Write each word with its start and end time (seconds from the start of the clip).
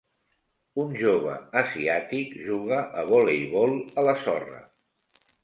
Un 0.83 0.95
jove 1.01 1.35
asiàtic 1.61 2.33
juga 2.47 2.81
a 3.03 3.05
voleibol 3.11 3.77
a 4.05 4.09
la 4.09 4.19
sorra. 4.25 4.65